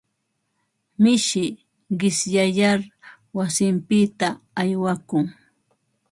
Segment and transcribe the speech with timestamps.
[1.01, 1.45] Mishi
[1.99, 2.79] qishyayar
[3.37, 4.27] wasinpita
[4.61, 5.25] aywakun.